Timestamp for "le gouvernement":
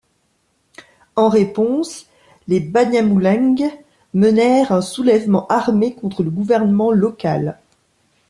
6.23-6.91